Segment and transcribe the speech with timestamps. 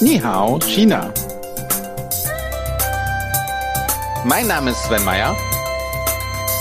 [0.00, 1.12] Ni Hao China.
[4.24, 5.36] Mein Name ist Sven Meyer.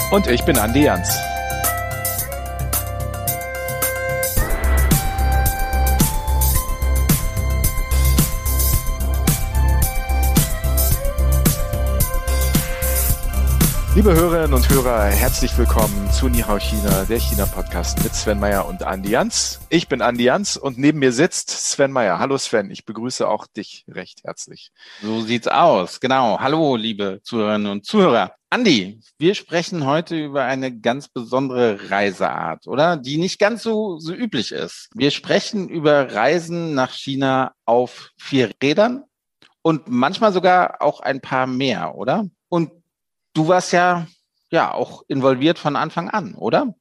[0.10, 1.08] Und ich bin Andi Jans.
[13.98, 18.84] Liebe Hörerinnen und Hörer, herzlich willkommen zu Nihao China, der China-Podcast mit Sven Meyer und
[18.84, 19.60] Andi Jans.
[19.70, 22.18] Ich bin Andi Jans und neben mir sitzt Sven Meyer.
[22.18, 24.72] Hallo Sven, ich begrüße auch dich recht herzlich.
[25.04, 26.40] So sieht's aus, genau.
[26.40, 28.34] Hallo, liebe Zuhörerinnen und Zuhörer.
[28.50, 32.98] Andi, wir sprechen heute über eine ganz besondere Reiseart, oder?
[32.98, 34.90] Die nicht ganz so, so üblich ist.
[34.96, 39.04] Wir sprechen über Reisen nach China auf vier Rädern
[39.62, 42.26] und manchmal sogar auch ein paar mehr, oder?
[42.50, 42.72] Und
[43.36, 44.08] du warst ja,
[44.50, 46.74] ja auch involviert von Anfang an, oder?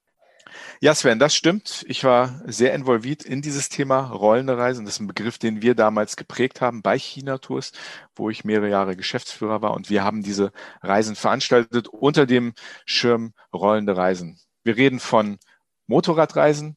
[0.80, 1.84] Ja, Sven, das stimmt.
[1.88, 4.84] Ich war sehr involviert in dieses Thema rollende Reisen.
[4.84, 7.72] Das ist ein Begriff, den wir damals geprägt haben bei China Tours,
[8.14, 9.74] wo ich mehrere Jahre Geschäftsführer war.
[9.74, 12.52] Und wir haben diese Reisen veranstaltet unter dem
[12.84, 14.38] Schirm rollende Reisen.
[14.64, 15.38] Wir reden von
[15.86, 16.76] Motorradreisen,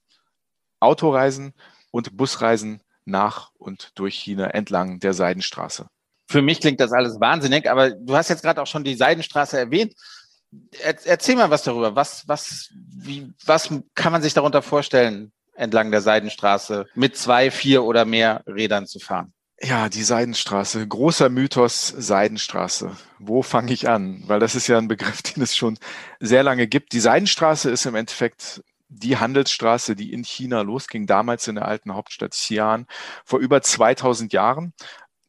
[0.79, 1.53] Autoreisen
[1.91, 5.87] und Busreisen nach und durch China entlang der Seidenstraße.
[6.27, 9.57] Für mich klingt das alles wahnsinnig, aber du hast jetzt gerade auch schon die Seidenstraße
[9.57, 9.95] erwähnt.
[10.81, 11.95] Erzähl mal was darüber.
[11.95, 17.83] Was, was, wie, was kann man sich darunter vorstellen, entlang der Seidenstraße mit zwei, vier
[17.83, 19.33] oder mehr Rädern zu fahren?
[19.61, 20.87] Ja, die Seidenstraße.
[20.87, 22.95] Großer Mythos Seidenstraße.
[23.19, 24.23] Wo fange ich an?
[24.25, 25.77] Weil das ist ja ein Begriff, den es schon
[26.19, 26.93] sehr lange gibt.
[26.93, 31.93] Die Seidenstraße ist im Endeffekt die Handelsstraße, die in China losging, damals in der alten
[31.93, 32.85] Hauptstadt Xi'an,
[33.23, 34.73] vor über 2000 Jahren.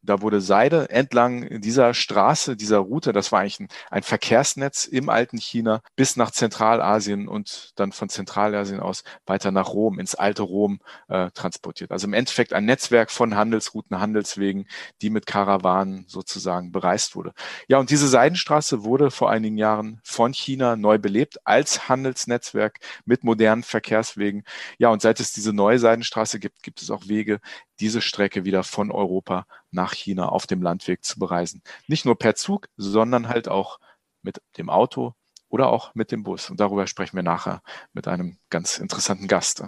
[0.02, 5.08] Da wurde Seide entlang dieser Straße, dieser Route, das war eigentlich ein, ein, Verkehrsnetz im
[5.08, 10.42] alten China bis nach Zentralasien und dann von Zentralasien aus weiter nach Rom, ins alte
[10.42, 11.92] Rom äh, transportiert.
[11.92, 14.66] Also im Endeffekt ein Netzwerk von Handelsrouten, Handelswegen,
[15.02, 17.32] die mit Karawanen sozusagen bereist wurde.
[17.68, 23.24] Ja, und diese Seidenstraße wurde vor einigen Jahren von China neu belebt als Handelsnetzwerk mit
[23.24, 24.44] modernen Verkehrswegen.
[24.78, 27.40] Ja, und seit es diese neue Seidenstraße gibt, gibt es auch Wege,
[27.80, 31.62] diese Strecke wieder von Europa nach China auf dem Landweg zu bereisen.
[31.86, 33.80] Nicht nur per Zug, sondern halt auch
[34.22, 35.14] mit dem Auto
[35.48, 36.50] oder auch mit dem Bus.
[36.50, 39.64] Und darüber sprechen wir nachher mit einem ganz interessanten Gast.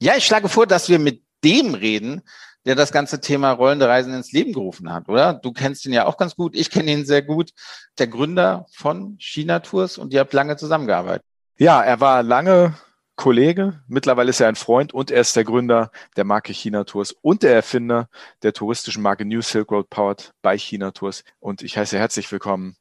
[0.00, 2.22] Ja, ich schlage vor, dass wir mit dem reden,
[2.64, 5.34] der das ganze Thema rollende Reisen ins Leben gerufen hat, oder?
[5.34, 7.52] Du kennst ihn ja auch ganz gut, ich kenne ihn sehr gut.
[7.98, 11.24] Der Gründer von China Tours und ihr habt lange zusammengearbeitet.
[11.58, 12.74] Ja, er war lange
[13.16, 13.82] Kollege.
[13.88, 17.42] Mittlerweile ist er ein Freund und er ist der Gründer der Marke China Tours und
[17.42, 18.08] der Erfinder
[18.42, 21.24] der touristischen Marke New Silk Road Powered by China Tours.
[21.38, 22.76] Und ich heiße herzlich willkommen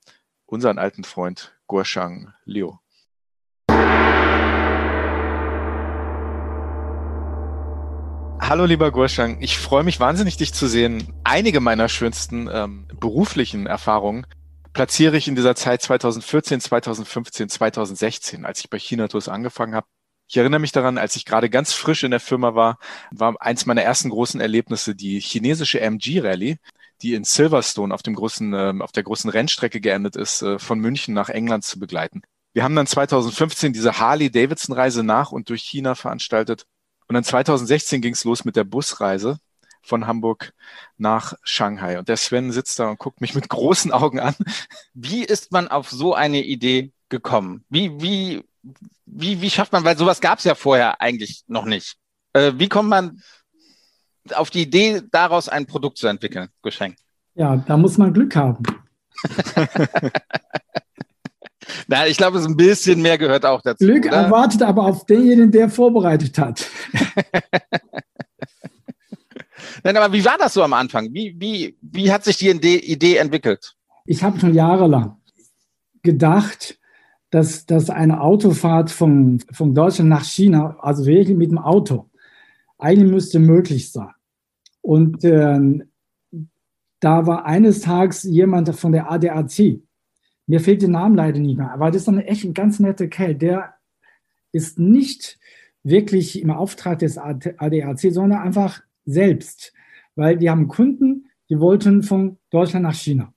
[0.45, 2.73] unseren alten Freund Guoshang Liu.
[8.51, 11.13] Hallo lieber Guoshang, ich freue mich wahnsinnig, dich zu sehen.
[11.23, 14.25] Einige meiner schönsten ähm, beruflichen Erfahrungen
[14.73, 19.87] platziere ich in dieser Zeit 2014, 2015, 2016, als ich bei China Tours angefangen habe.
[20.31, 22.79] Ich erinnere mich daran, als ich gerade ganz frisch in der Firma war,
[23.11, 26.55] war eins meiner ersten großen Erlebnisse die chinesische MG Rallye,
[27.01, 30.79] die in Silverstone auf dem großen, äh, auf der großen Rennstrecke geendet ist, äh, von
[30.79, 32.21] München nach England zu begleiten.
[32.53, 36.65] Wir haben dann 2015 diese Harley-Davidson-Reise nach und durch China veranstaltet.
[37.09, 39.37] Und dann 2016 ging es los mit der Busreise
[39.81, 40.53] von Hamburg
[40.97, 41.99] nach Shanghai.
[41.99, 44.35] Und der Sven sitzt da und guckt mich mit großen Augen an.
[44.93, 47.65] Wie ist man auf so eine Idee gekommen?
[47.67, 48.43] Wie, wie
[49.05, 51.95] wie, wie schafft man, weil sowas gab es ja vorher eigentlich noch nicht.
[52.33, 53.21] Äh, wie kommt man
[54.33, 56.95] auf die Idee, daraus ein Produkt zu entwickeln, Geschenk?
[57.35, 58.63] Ja, da muss man Glück haben.
[61.87, 63.85] Na, ich glaube, es ein bisschen mehr gehört auch dazu.
[63.85, 64.17] Glück oder?
[64.17, 66.67] erwartet aber auf denjenigen, der vorbereitet hat.
[69.83, 71.13] Nein, aber wie war das so am Anfang?
[71.13, 73.75] Wie, wie, wie hat sich die Idee entwickelt?
[74.05, 75.17] Ich habe schon jahrelang
[76.03, 76.77] gedacht,
[77.31, 82.09] dass, dass eine Autofahrt von, von Deutschland nach China, also wirklich mit dem Auto,
[82.77, 84.11] eigentlich müsste möglich sein.
[84.81, 85.79] Und äh,
[86.99, 89.81] da war eines Tages jemand von der ADAC.
[90.45, 93.07] Mir fehlt der Name leider nicht mehr, aber das ist eine echt ein ganz netter
[93.07, 93.35] Kerl.
[93.35, 93.75] Der
[94.51, 95.39] ist nicht
[95.83, 99.73] wirklich im Auftrag des ADAC, sondern einfach selbst.
[100.15, 103.33] Weil die haben Kunden, die wollten von Deutschland nach China.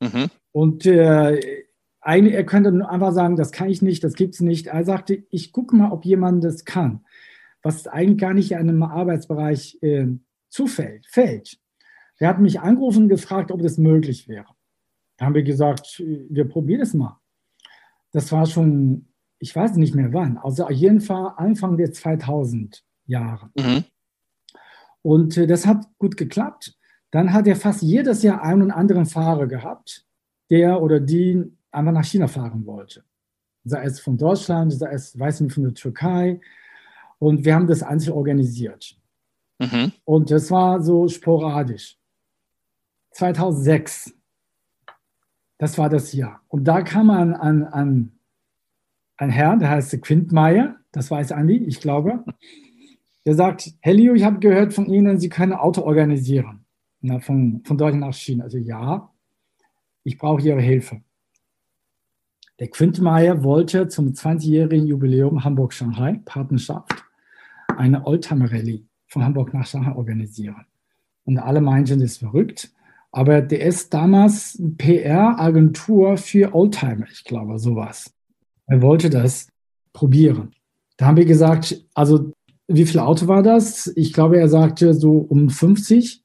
[0.00, 0.30] Mhm.
[0.52, 1.64] Und äh,
[2.00, 4.68] eigentlich, er könnte nur einfach sagen, das kann ich nicht, das gibt es nicht.
[4.68, 7.04] Er sagte, ich gucke mal, ob jemand das kann,
[7.62, 10.06] was eigentlich gar nicht in einem Arbeitsbereich äh,
[10.48, 11.58] zufällt, fällt.
[12.18, 14.46] Er hat mich angerufen und gefragt, ob das möglich wäre.
[15.16, 17.18] Da haben wir gesagt, wir probieren es mal.
[18.12, 19.08] Das war schon,
[19.38, 23.50] ich weiß nicht mehr wann, also auf jeden Fall Anfang der 2000 Jahre.
[23.56, 23.84] Mhm.
[25.02, 26.76] Und äh, das hat gut geklappt.
[27.10, 30.06] dann hat er fast jedes Jahr einen und anderen Fahrer gehabt,
[30.48, 33.04] der oder die einfach nach China fahren wollte.
[33.64, 36.40] Sei es von Deutschland, sei es, weiß nicht, von der Türkei.
[37.18, 38.96] Und wir haben das einzig organisiert.
[39.58, 39.92] Mhm.
[40.04, 41.98] Und das war so sporadisch.
[43.12, 44.14] 2006,
[45.58, 46.40] das war das Jahr.
[46.48, 48.12] Und da kam man an, an,
[49.18, 52.24] ein Herr, der heißt Quintmeier, das weiß Andi, ich glaube.
[53.26, 56.64] Der sagt, Herr Liu, ich habe gehört von Ihnen, Sie können Auto organisieren.
[57.02, 58.44] Na, von, von Deutschland nach China.
[58.44, 59.10] Also ja,
[60.04, 61.02] ich brauche Ihre Hilfe.
[62.60, 66.92] Der Quintmeier wollte zum 20-jährigen Jubiläum Hamburg-Shanghai, Partnerschaft,
[67.78, 70.66] eine Oldtimer-Rallye von Hamburg nach Shanghai organisieren.
[71.24, 72.70] Und alle meinten, das ist verrückt.
[73.12, 78.12] Aber der ist damals PR-Agentur für Oldtimer, ich glaube, sowas.
[78.66, 79.48] Er wollte das
[79.94, 80.52] probieren.
[80.98, 82.30] Da haben wir gesagt, also
[82.68, 83.90] wie viel Auto war das?
[83.96, 86.22] Ich glaube, er sagte so um 50.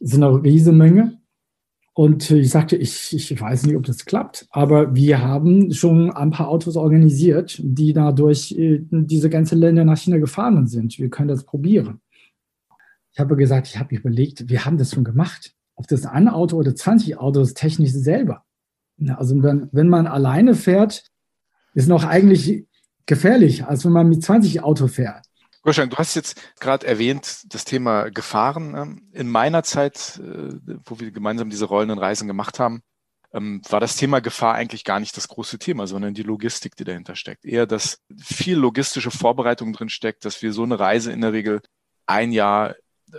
[0.00, 1.20] Das ist eine riesige Menge.
[1.96, 6.32] Und ich sagte, ich, ich weiß nicht, ob das klappt, aber wir haben schon ein
[6.32, 10.98] paar Autos organisiert, die da durch äh, diese ganzen Länder nach China gefahren sind.
[10.98, 12.00] Wir können das probieren.
[13.12, 15.54] Ich habe gesagt, ich habe überlegt, wir haben das schon gemacht.
[15.76, 18.44] Ob das ein Auto oder 20 Autos technisch selber.
[19.16, 21.04] Also wenn, wenn man alleine fährt,
[21.74, 22.66] ist noch eigentlich
[23.06, 25.26] gefährlich, als wenn man mit 20 Auto fährt.
[25.64, 28.74] Wolfgang, du hast jetzt gerade erwähnt, das Thema Gefahren.
[28.76, 30.52] Ähm, in meiner Zeit, äh,
[30.84, 32.82] wo wir gemeinsam diese rollenden Reisen gemacht haben,
[33.32, 36.84] ähm, war das Thema Gefahr eigentlich gar nicht das große Thema, sondern die Logistik, die
[36.84, 37.46] dahinter steckt.
[37.46, 41.62] Eher, dass viel logistische Vorbereitung drin steckt, dass wir so eine Reise in der Regel
[42.06, 42.74] ein Jahr äh,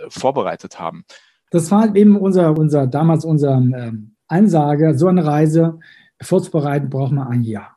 [0.08, 1.04] vorbereitet haben.
[1.50, 5.80] Das war eben unser, unser damals unser ähm, Ansage, so eine Reise
[6.22, 7.75] vorzubereiten, braucht man ein Jahr.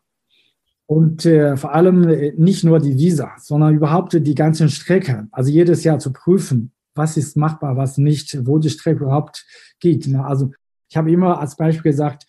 [0.89, 5.27] Und äh, vor allem äh, nicht nur die Visa, sondern überhaupt die ganzen Strecke.
[5.31, 9.45] Also jedes Jahr zu prüfen, was ist machbar, was nicht, wo die Strecke überhaupt
[9.79, 10.07] geht.
[10.07, 10.25] Ne?
[10.25, 10.51] Also
[10.89, 12.25] ich habe immer als Beispiel gesagt,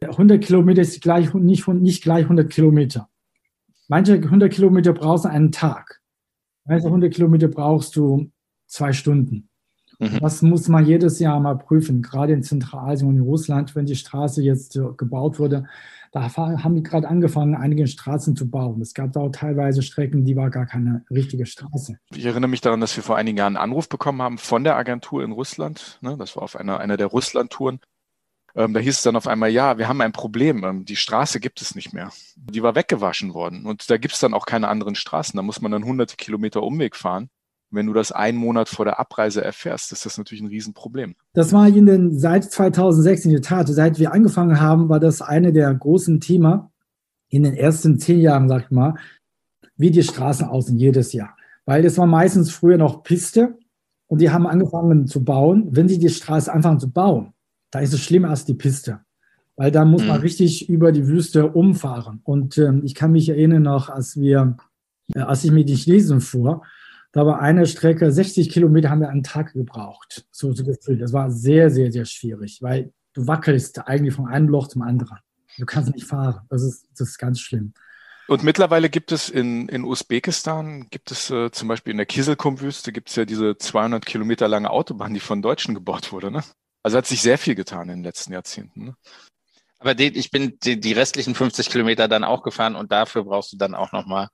[0.00, 3.08] 100 Kilometer ist gleich, nicht, nicht gleich 100 Kilometer.
[3.88, 6.00] Manche 100 Kilometer brauchst du einen Tag.
[6.66, 8.30] Manche 100 Kilometer brauchst du
[8.68, 9.48] zwei Stunden.
[9.98, 10.20] Mhm.
[10.20, 13.96] Das muss man jedes Jahr mal prüfen, gerade in Zentralasien und in Russland, wenn die
[13.96, 15.64] Straße jetzt äh, gebaut wurde
[16.12, 18.80] da haben die gerade angefangen, einige Straßen zu bauen.
[18.80, 21.98] Es gab da auch teilweise Strecken, die war gar keine richtige Straße.
[22.14, 24.76] Ich erinnere mich daran, dass wir vor einigen Jahren einen Anruf bekommen haben von der
[24.76, 25.98] Agentur in Russland.
[26.00, 26.16] Ne?
[26.18, 27.78] Das war auf einer, einer der Russland-Touren.
[28.56, 31.38] Ähm, da hieß es dann auf einmal, ja, wir haben ein Problem, ähm, die Straße
[31.38, 32.10] gibt es nicht mehr.
[32.34, 35.36] Die war weggewaschen worden und da gibt es dann auch keine anderen Straßen.
[35.36, 37.30] Da muss man dann hunderte Kilometer Umweg fahren
[37.70, 41.14] wenn du das einen Monat vor der Abreise erfährst, ist das natürlich ein Riesenproblem.
[41.32, 45.22] Das war in den, seit 2006 in der Tat, seit wir angefangen haben, war das
[45.22, 46.68] eine der großen Themen
[47.28, 48.94] in den ersten zehn Jahren, sag ich mal,
[49.76, 51.36] wie die Straßen aussehen jedes Jahr.
[51.64, 53.56] Weil es war meistens früher noch Piste
[54.08, 55.68] und die haben angefangen zu bauen.
[55.70, 57.32] Wenn sie die Straße anfangen zu bauen,
[57.70, 59.00] da ist es schlimmer als die Piste.
[59.56, 60.22] Weil da muss man mhm.
[60.22, 62.20] richtig über die Wüste umfahren.
[62.24, 64.56] Und ähm, ich kann mich erinnern noch, als wir,
[65.14, 66.62] äh, als ich mit den Chinesen fuhr,
[67.12, 71.00] da war eine Strecke, 60 Kilometer haben wir einen Tag gebraucht, so, so gefühlt.
[71.00, 75.18] Das war sehr, sehr, sehr schwierig, weil du wackelst eigentlich von einem Loch zum anderen.
[75.58, 76.46] Du kannst nicht fahren.
[76.48, 77.74] Das ist, das ist ganz schlimm.
[78.28, 82.92] Und mittlerweile gibt es in, in Usbekistan, gibt es äh, zum Beispiel in der Kiselkum-Wüste,
[82.92, 86.30] gibt es ja diese 200 Kilometer lange Autobahn, die von Deutschen gebaut wurde.
[86.30, 86.44] Ne?
[86.84, 88.84] Also hat sich sehr viel getan in den letzten Jahrzehnten.
[88.84, 88.94] Ne?
[89.80, 93.52] Aber die, ich bin die, die restlichen 50 Kilometer dann auch gefahren und dafür brauchst
[93.52, 94.28] du dann auch nochmal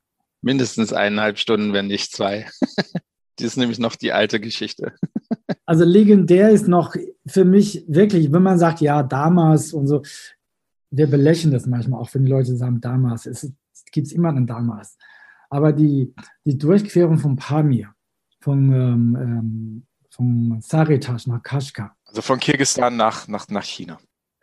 [0.46, 2.46] mindestens eineinhalb Stunden, wenn nicht zwei.
[3.38, 4.94] Die ist nämlich noch die alte Geschichte.
[5.66, 6.94] Also legendär ist noch
[7.26, 10.00] für mich wirklich, wenn man sagt, ja, damals und so,
[10.90, 13.26] wir belächeln das manchmal auch, wenn die Leute sagen, damals.
[13.26, 13.52] Es
[13.92, 14.96] gibt immer einen damals.
[15.50, 16.14] Aber die,
[16.46, 17.92] die Durchquerung von Pamir,
[18.40, 21.94] von, ähm, ähm von Saritash nach Kashgar.
[22.06, 23.98] Also von Kirgisistan nach, nach, nach China.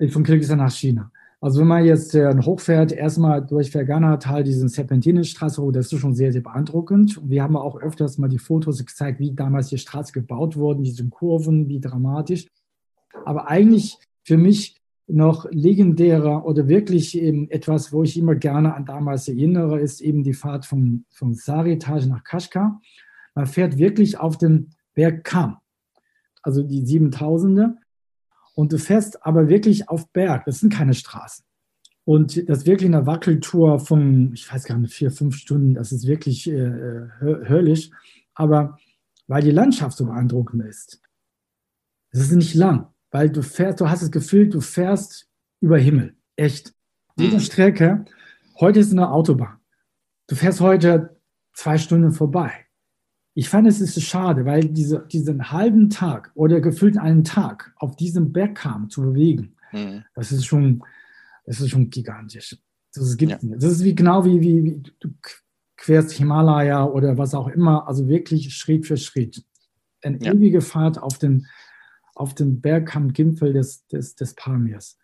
[0.09, 1.11] Von Kirgisistan nach China.
[1.43, 6.31] Also wenn man jetzt äh, hochfährt, erstmal durch Fergana-Tal, diesen Serpentinenstraße, das ist schon sehr,
[6.31, 7.17] sehr beeindruckend.
[7.17, 10.83] Und wir haben auch öfters mal die Fotos gezeigt, wie damals die Straße gebaut wurde,
[10.83, 12.47] diese Kurven, wie dramatisch.
[13.25, 18.85] Aber eigentlich für mich noch legendärer oder wirklich eben etwas, wo ich immer gerne an
[18.85, 22.79] damals erinnere, ist eben die Fahrt von, von Saritage nach Kaschka.
[23.35, 25.57] Man fährt wirklich auf den Berg Kam,
[26.41, 27.73] also die 7000er
[28.53, 30.45] und du fährst aber wirklich auf Berg.
[30.45, 31.45] Das sind keine Straßen.
[32.05, 36.05] Und das wirklich eine Wackeltour von, ich weiß gar nicht, vier, fünf Stunden, das ist
[36.05, 37.09] wirklich äh, äh
[37.47, 37.89] höllisch.
[38.33, 38.77] Aber
[39.27, 41.01] weil die Landschaft so beeindruckend ist,
[42.11, 45.29] es ist nicht lang, weil du fährst, du hast das Gefühl, du fährst
[45.61, 46.15] über Himmel.
[46.35, 46.73] Echt.
[47.17, 47.41] Diese mhm.
[47.41, 48.05] Strecke,
[48.59, 49.59] heute ist eine Autobahn.
[50.27, 51.17] Du fährst heute
[51.53, 52.51] zwei Stunden vorbei.
[53.35, 57.95] Ich fand es ist schade, weil diese, diesen halben Tag oder gefühlt einen Tag auf
[57.95, 60.03] diesem Bergkamm zu bewegen, mhm.
[60.13, 60.83] das ist schon,
[61.45, 62.57] das ist schon gigantisch.
[62.93, 63.39] Das, gibt, ja.
[63.41, 65.09] das ist wie genau wie, wie, wie du
[65.77, 69.43] querst Himalaya oder was auch immer, also wirklich Schritt für Schritt.
[70.03, 70.33] Eine ja.
[70.33, 71.47] ewige Fahrt auf den,
[72.13, 74.99] auf den Bergkamm-Gipfel des, des, des Pamirs.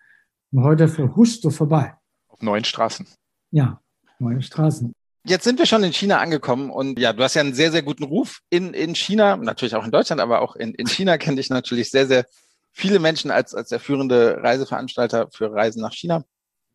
[0.51, 1.95] Und heute verhuscht so vorbei.
[2.27, 3.07] Auf neuen Straßen.
[3.51, 3.81] Ja,
[4.19, 4.93] neue Straßen.
[5.25, 7.81] Jetzt sind wir schon in China angekommen und ja, du hast ja einen sehr, sehr
[7.81, 11.39] guten Ruf in, in China, natürlich auch in Deutschland, aber auch in, in China kenne
[11.39, 12.25] ich natürlich sehr, sehr
[12.71, 16.23] viele Menschen als, als der führende Reiseveranstalter für Reisen nach China.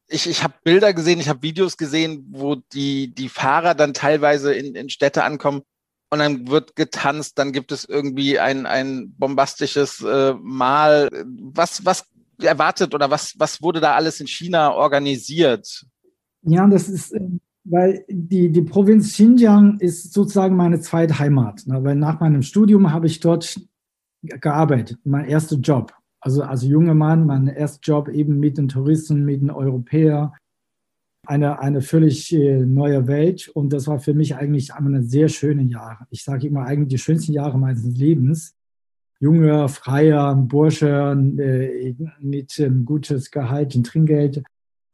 [0.08, 4.52] Ich, ich habe Bilder gesehen, ich habe Videos gesehen, wo die, die Fahrer dann teilweise
[4.52, 5.62] in, in Städte ankommen
[6.10, 11.08] und dann wird getanzt, dann gibt es irgendwie ein, ein bombastisches äh, Mal.
[11.24, 12.04] Was, was
[12.42, 15.86] erwartet oder was, was wurde da alles in China organisiert?
[16.42, 17.20] Ja, das ist, äh,
[17.64, 21.66] weil die, die Provinz Xinjiang ist sozusagen meine zweite Heimat.
[21.66, 21.82] Ne?
[21.82, 23.58] Weil nach meinem Studium habe ich dort
[24.22, 25.92] gearbeitet, mein erster Job.
[26.20, 30.32] Also als junger Mann, mein erster Job eben mit den Touristen, mit den Europäern.
[31.26, 35.62] Eine, eine völlig äh, neue Welt und das war für mich eigentlich eine sehr schöne
[35.62, 36.06] Jahre.
[36.10, 38.54] Ich sage immer eigentlich die schönsten Jahre meines Lebens.
[39.20, 44.42] Junger, freier Bursche äh, mit ähm, gutes Gehalt und Trinkgeld.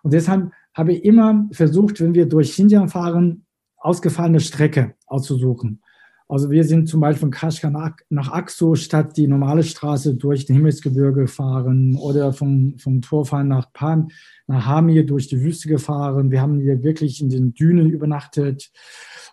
[0.05, 3.47] Und deshalb habe ich immer versucht, wenn wir durch Xinjiang fahren,
[3.77, 5.83] ausgefallene Strecke auszusuchen.
[6.31, 10.47] Also wir sind zum Beispiel von Kashgar nach, nach Aksu statt die normale Straße durch
[10.47, 14.13] den Himmelsgebirge gefahren oder vom, vom Torfahren nach Pan,
[14.47, 16.31] nach Hamir durch die Wüste gefahren.
[16.31, 18.71] Wir haben hier wirklich in den Dünen übernachtet.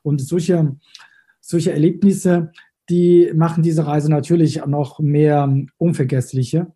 [0.02, 0.76] Und solche,
[1.40, 2.52] solche Erlebnisse,
[2.90, 6.74] die machen diese Reise natürlich noch mehr unvergesslicher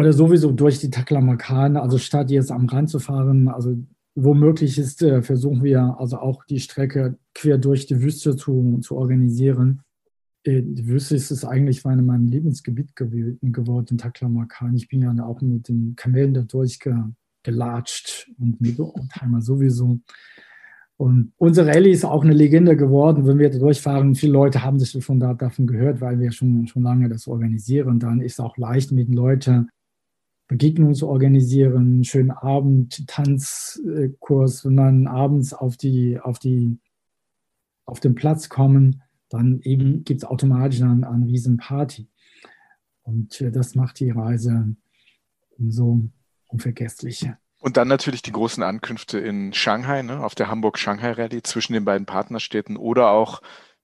[0.00, 3.76] oder sowieso durch die Taklamakan, also statt jetzt am Rand zu fahren, also
[4.14, 8.96] womöglich ist, äh, versuchen wir also auch die Strecke quer durch die Wüste zu, zu
[8.96, 9.82] organisieren.
[10.42, 14.74] Äh, die Wüste ist es eigentlich meine, mein Lebensgebiet geworden, Taklamakan.
[14.74, 20.00] Ich bin ja auch mit den Kamelen da durchgelatscht und mit Oldtimer sowieso.
[20.96, 24.14] Und unsere Rallye ist auch eine Legende geworden, wenn wir da durchfahren.
[24.14, 27.98] Viele Leute haben sich davon, davon gehört, weil wir schon, schon lange das organisieren.
[27.98, 29.68] Dann ist es auch leicht mit den Leuten
[30.50, 36.76] Begegnung zu organisieren, einen schönen Abend, Tanzkurs, wenn dann abends auf die, auf die,
[37.84, 42.08] auf den Platz kommen, dann eben gibt es automatisch eine, eine riesen Party.
[43.02, 44.74] Und äh, das macht die Reise
[45.56, 46.00] umso
[46.48, 47.38] unvergesslicher.
[47.60, 52.06] Und dann natürlich die großen Ankünfte in Shanghai, ne, auf der Hamburg-Shanghai-Rallye zwischen den beiden
[52.06, 53.40] Partnerstädten oder auch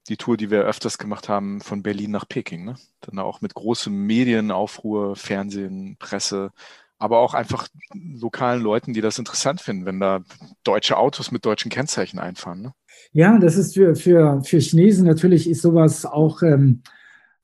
[0.08, 2.64] die Tour, die wir öfters gemacht haben, von Berlin nach Peking.
[2.64, 2.75] Ne?
[3.00, 6.50] Dann auch mit großem Medienaufruhr, Fernsehen, Presse,
[6.98, 10.22] aber auch einfach lokalen Leuten, die das interessant finden, wenn da
[10.64, 12.62] deutsche Autos mit deutschen Kennzeichen einfahren.
[12.62, 12.72] Ne?
[13.12, 16.82] Ja, das ist für, für, für Chinesen natürlich ist sowas auch ähm,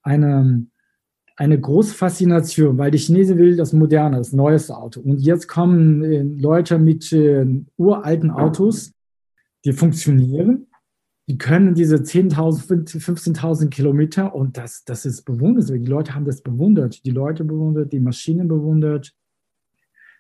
[0.02, 0.66] eine,
[1.36, 5.00] eine große Faszination, weil die Chinesen will das moderne, das neueste Auto.
[5.00, 7.44] Und jetzt kommen äh, Leute mit äh,
[7.76, 8.92] uralten Autos,
[9.64, 10.66] die funktionieren,
[11.28, 15.80] die können diese 10.000, 15.000 Kilometer und das, das ist bewundernswert.
[15.80, 17.04] Die Leute haben das bewundert.
[17.04, 19.14] Die Leute bewundert, die Maschinen bewundert.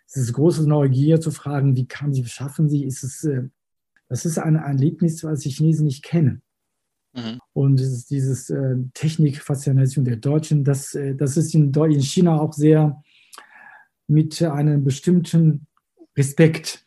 [0.06, 3.48] Es ist große Neugier zu fragen, wie kann sie, schaffen sie, ist es, äh,
[4.08, 6.42] das ist ein, ein Erlebnis, was die Chinesen nicht kennen.
[7.14, 7.40] Mhm.
[7.52, 12.52] Und dieses, dieses äh, Technikfaszination der Deutschen, das, äh, das ist in, in China auch
[12.52, 13.02] sehr
[14.06, 15.66] mit einem bestimmten
[16.16, 16.84] Respekt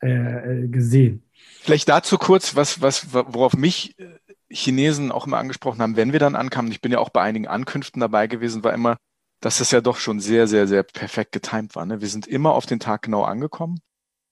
[0.00, 1.24] äh, gesehen.
[1.62, 4.18] Vielleicht dazu kurz, was, was, worauf mich äh,
[4.50, 7.46] Chinesen auch immer angesprochen haben, wenn wir dann ankamen, ich bin ja auch bei einigen
[7.46, 8.96] Ankünften dabei gewesen, war immer,
[9.40, 11.86] dass das ja doch schon sehr, sehr, sehr perfekt getimt war.
[11.86, 12.00] Ne?
[12.00, 13.80] Wir sind immer auf den Tag genau angekommen,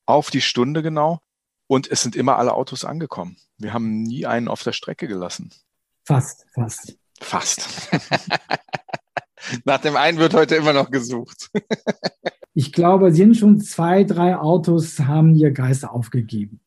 [0.06, 1.20] auf die Stunde genau
[1.66, 3.36] und es sind immer alle Autos angekommen.
[3.58, 5.50] Wir haben nie einen auf der Strecke gelassen.
[6.04, 6.96] Fast, fast.
[7.20, 7.90] Fast.
[9.64, 11.50] Nach dem einen wird heute immer noch gesucht.
[12.54, 16.60] ich glaube, sind schon zwei, drei Autos haben ihr Geist aufgegeben.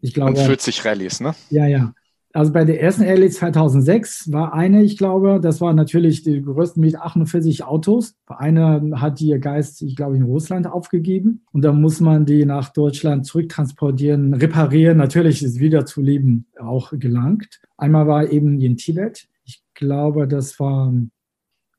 [0.00, 1.34] Ich glaube, Und 40 Rallyes, ne?
[1.50, 1.92] Ja, ja.
[2.36, 6.78] Also bei der ersten Rallye 2006 war eine, ich glaube, das war natürlich die größte
[6.78, 8.14] mit 48 Autos.
[8.26, 11.46] Eine hat ihr Geist, ich glaube, in Russland aufgegeben.
[11.52, 14.98] Und dann muss man die nach Deutschland zurücktransportieren, reparieren.
[14.98, 17.62] Natürlich ist wieder zu leben auch gelangt.
[17.78, 19.28] Einmal war eben in Tibet.
[19.44, 20.92] Ich glaube, das war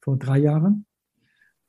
[0.01, 0.88] vor drei Jahren.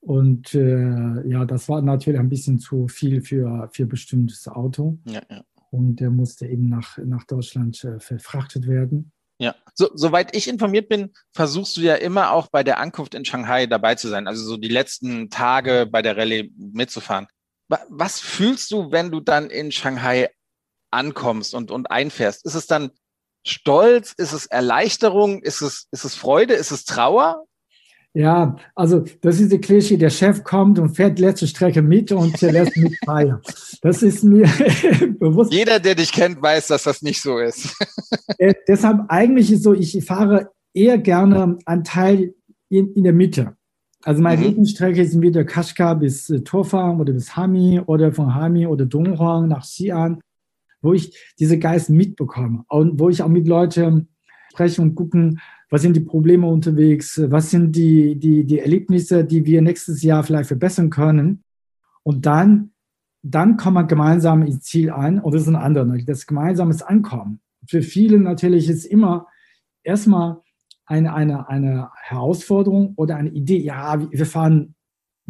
[0.00, 4.97] Und äh, ja, das war natürlich ein bisschen zu viel für, für bestimmtes Auto.
[5.05, 9.13] Ja, ja und der musste eben nach, nach Deutschland äh, verfrachtet werden.
[9.41, 13.25] Ja, so, soweit ich informiert bin, versuchst du ja immer auch bei der Ankunft in
[13.25, 17.29] Shanghai dabei zu sein, also so die letzten Tage bei der Rallye mitzufahren.
[17.89, 20.31] Was fühlst du, wenn du dann in Shanghai
[20.91, 22.45] ankommst und, und einfährst?
[22.47, 22.91] Ist es dann
[23.47, 24.13] Stolz?
[24.17, 25.43] Ist es Erleichterung?
[25.43, 26.55] Ist es, ist es Freude?
[26.55, 27.45] Ist es Trauer?
[28.19, 32.41] Ja, also das ist die Klischee, der Chef kommt und fährt letzte Strecke mit und
[32.41, 33.41] lässt mit feiern.
[33.81, 34.45] Das ist mir
[35.21, 35.53] bewusst.
[35.53, 37.77] Jeder, der dich kennt, weiß, dass das nicht so ist.
[38.39, 42.35] äh, deshalb eigentlich ist so, ich fahre eher gerne einen Teil
[42.69, 43.55] in, in der Mitte.
[44.03, 44.47] Also meine mhm.
[44.49, 49.47] Lieblingsstrecke ist entweder Kashgar bis äh, Torfang oder bis Hami oder von Hami oder Donghuang
[49.47, 50.19] nach Xi'an,
[50.83, 54.09] wo ich diese Geist mitbekomme und wo ich auch mit Leuten
[54.51, 55.39] spreche und gucken,
[55.71, 60.23] was sind die Probleme unterwegs, was sind die, die, die Erlebnisse, die wir nächstes Jahr
[60.23, 61.45] vielleicht verbessern können.
[62.03, 62.71] Und dann,
[63.23, 67.41] dann kommt man gemeinsam ins Ziel an und das ist ein anderes, das gemeinsames Ankommen.
[67.67, 69.27] Für viele natürlich ist immer
[69.83, 70.41] erstmal
[70.87, 74.75] eine, eine, eine Herausforderung oder eine Idee, ja, wir fahren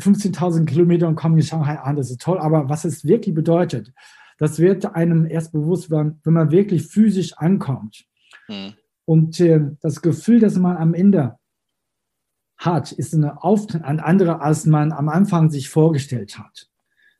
[0.00, 3.92] 15.000 Kilometer und kommen in Shanghai an, das ist toll, aber was es wirklich bedeutet,
[4.38, 8.04] das wird einem erst bewusst, wenn, wenn man wirklich physisch ankommt.
[8.46, 8.74] Mhm.
[9.08, 11.38] Und äh, das Gefühl, das man am Ende
[12.58, 16.68] hat, ist eine ein anderer, als man am Anfang sich vorgestellt hat.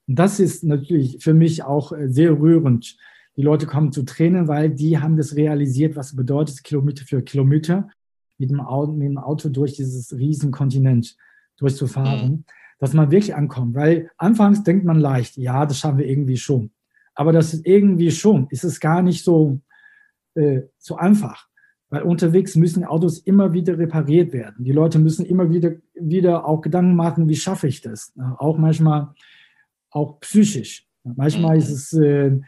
[0.07, 2.99] Und das ist natürlich für mich auch äh, sehr rührend.
[3.38, 7.88] Die Leute kommen zu Tränen, weil die haben das realisiert, was bedeutet Kilometer für Kilometer
[8.37, 11.16] mit dem Auto, mit dem Auto durch dieses Riesenkontinent
[11.57, 12.45] durchzufahren, mhm.
[12.80, 13.75] dass man wirklich ankommt.
[13.75, 16.71] Weil anfangs denkt man leicht, ja, das schaffen wir irgendwie schon.
[17.14, 19.62] Aber das ist irgendwie schon, ist es gar nicht so,
[20.35, 21.48] äh, so einfach.
[21.90, 24.64] Weil unterwegs müssen Autos immer wieder repariert werden.
[24.64, 28.12] Die Leute müssen immer wieder, wieder auch Gedanken machen, wie schaffe ich das?
[28.38, 29.09] Auch manchmal,
[29.90, 30.87] auch psychisch.
[31.02, 32.38] Manchmal ist es äh,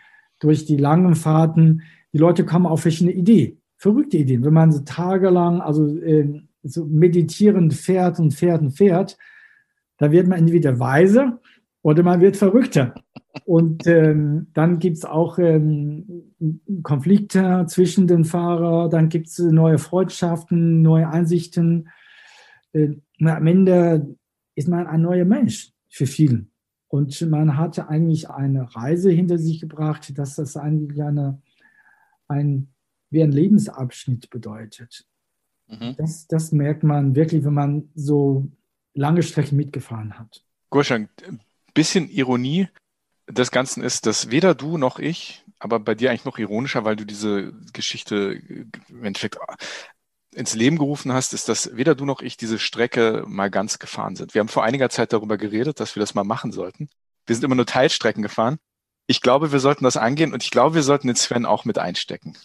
[0.41, 1.83] durch die langen Fahrten,
[2.13, 4.45] die Leute kommen auf verschiedene Ideen, verrückte Ideen.
[4.45, 9.17] Wenn man so tagelang, also äh, so meditierend fährt und fährt und fährt,
[9.97, 11.39] da wird man entweder weise
[11.83, 12.95] oder man wird verrückter.
[13.45, 16.35] Und ähm, dann gibt es auch ähm,
[16.83, 21.89] Konflikte zwischen den Fahrern, dann gibt es neue Freundschaften, neue Einsichten.
[22.73, 24.17] Äh, am Ende
[24.57, 26.47] ist man ein neuer Mensch für viele.
[26.89, 31.41] Und man hatte eigentlich eine Reise hinter sich gebracht, dass das eigentlich eine,
[32.27, 32.69] ein,
[33.11, 35.07] wie ein Lebensabschnitt bedeutet.
[35.69, 35.95] Mhm.
[35.99, 38.51] Das, das merkt man wirklich, wenn man so
[38.95, 40.45] lange Strecken mitgefahren hat.
[40.71, 41.09] Gurschan,
[41.75, 42.69] bisschen Ironie
[43.31, 46.97] des Ganzen ist, dass weder du noch ich, aber bei dir eigentlich noch ironischer, weil
[46.97, 48.41] du diese Geschichte
[48.89, 49.39] im Endeffekt
[50.35, 54.17] ins Leben gerufen hast, ist, dass weder du noch ich diese Strecke mal ganz gefahren
[54.17, 54.35] sind.
[54.35, 56.89] Wir haben vor einiger Zeit darüber geredet, dass wir das mal machen sollten.
[57.27, 58.59] Wir sind immer nur Teilstrecken gefahren.
[59.07, 61.79] Ich glaube, wir sollten das angehen und ich glaube, wir sollten den Sven auch mit
[61.79, 62.37] einstecken.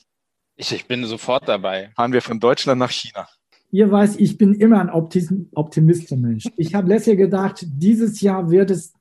[0.55, 1.91] Ich, ich bin sofort dabei.
[1.95, 3.27] Fahren wir von Deutschland nach China.
[3.71, 6.45] Ihr weiß, ich bin immer ein Optimist, Mensch.
[6.55, 8.94] Ich habe letztes Jahr gedacht, dieses Jahr wird es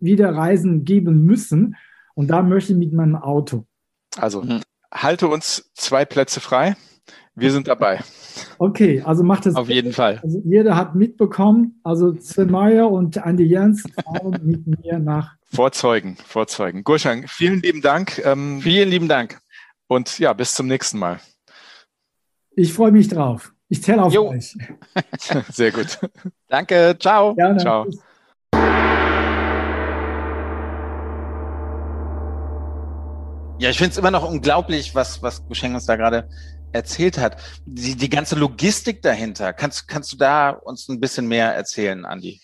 [0.00, 1.76] wieder Reisen geben müssen.
[2.14, 3.64] Und da möchte ich mit meinem Auto.
[4.16, 4.60] Also mhm.
[4.92, 6.76] halte uns zwei Plätze frei.
[7.34, 8.00] Wir sind dabei.
[8.58, 9.54] Okay, also macht es.
[9.54, 10.20] Auf jeden Fall.
[10.22, 15.36] Also jeder hat mitbekommen, also Sven Meyer und Andi Jens fahren mit mir nach.
[15.44, 16.84] Vorzeugen, vorzeugen.
[16.84, 18.20] Gurschang, vielen lieben Dank.
[18.24, 19.40] Ähm, vielen lieben Dank.
[19.88, 21.18] Und ja, bis zum nächsten Mal.
[22.50, 23.52] Ich freue mich drauf.
[23.68, 24.28] Ich zähle auf jo.
[24.28, 24.56] euch.
[25.52, 25.98] Sehr gut.
[26.48, 27.34] Danke, ciao.
[27.34, 27.58] Gerne.
[27.58, 27.86] Ciao.
[33.60, 36.30] Ja, ich finde es immer noch unglaublich, was, was Gusheng uns da gerade
[36.72, 37.36] erzählt hat.
[37.66, 39.52] Die, die ganze Logistik dahinter.
[39.52, 42.40] Kannst, kannst du da uns ein bisschen mehr erzählen, Andi?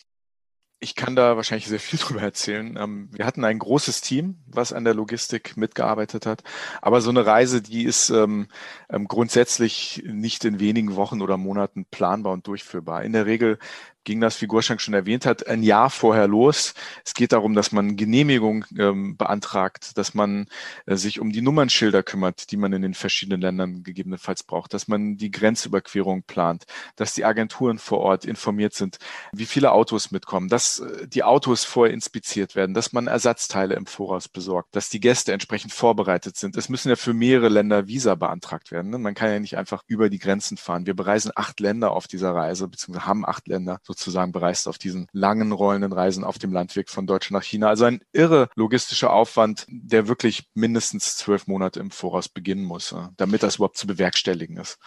[0.78, 2.76] Ich kann da wahrscheinlich sehr viel drüber erzählen.
[2.78, 6.42] Ähm, wir hatten ein großes Team, was an der Logistik mitgearbeitet hat.
[6.82, 8.48] Aber so eine Reise, die ist ähm,
[8.90, 13.04] ähm grundsätzlich nicht in wenigen Wochen oder Monaten planbar und durchführbar.
[13.04, 13.58] In der Regel
[14.06, 16.72] ging das, wie Gorschank schon erwähnt hat, ein Jahr vorher los.
[17.04, 20.46] Es geht darum, dass man Genehmigung ähm, beantragt, dass man
[20.86, 24.88] äh, sich um die Nummernschilder kümmert, die man in den verschiedenen Ländern gegebenenfalls braucht, dass
[24.88, 26.64] man die Grenzüberquerung plant,
[26.94, 28.98] dass die Agenturen vor Ort informiert sind,
[29.32, 33.86] wie viele Autos mitkommen, dass äh, die Autos vorher inspiziert werden, dass man Ersatzteile im
[33.86, 36.56] Voraus besorgt, dass die Gäste entsprechend vorbereitet sind.
[36.56, 38.92] Es müssen ja für mehrere Länder Visa beantragt werden.
[38.92, 38.98] Ne?
[38.98, 40.86] Man kann ja nicht einfach über die Grenzen fahren.
[40.86, 45.08] Wir bereisen acht Länder auf dieser Reise, beziehungsweise haben acht Länder sozusagen bereist auf diesen
[45.12, 47.68] langen rollenden Reisen auf dem Landweg von Deutschland nach China.
[47.68, 53.42] Also ein irre logistischer Aufwand, der wirklich mindestens zwölf Monate im Voraus beginnen muss, damit
[53.42, 54.78] das überhaupt zu bewerkstelligen ist.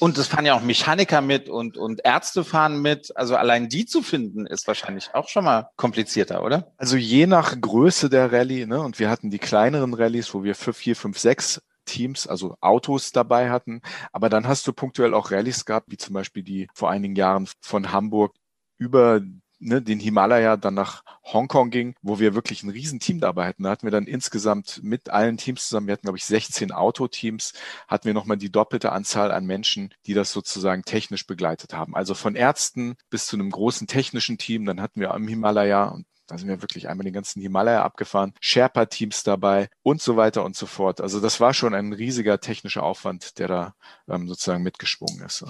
[0.00, 3.16] Und es fahren ja auch Mechaniker mit und, und Ärzte fahren mit.
[3.16, 6.72] Also allein die zu finden, ist wahrscheinlich auch schon mal komplizierter, oder?
[6.76, 10.56] Also je nach Größe der Rallye, ne, und wir hatten die kleineren Rallyes, wo wir
[10.56, 13.82] für vier, fünf, sechs Teams, also Autos dabei hatten.
[14.12, 17.48] Aber dann hast du punktuell auch Rallyes gehabt, wie zum Beispiel die vor einigen Jahren
[17.60, 18.34] von Hamburg
[18.78, 19.20] über
[19.64, 23.64] ne, den Himalaya dann nach Hongkong ging, wo wir wirklich ein Riesenteam dabei hatten.
[23.64, 27.54] Da hatten wir dann insgesamt mit allen Teams zusammen, wir hatten glaube ich 16 Autoteams,
[27.88, 31.94] hatten wir nochmal die doppelte Anzahl an Menschen, die das sozusagen technisch begleitet haben.
[31.96, 34.66] Also von Ärzten bis zu einem großen technischen Team.
[34.66, 38.32] Dann hatten wir am Himalaya und da sind wir wirklich einmal den ganzen Himalaya abgefahren,
[38.40, 41.00] Sherpa-Teams dabei und so weiter und so fort.
[41.00, 43.74] Also das war schon ein riesiger technischer Aufwand, der da
[44.08, 45.44] ähm, sozusagen mitgeschwungen ist.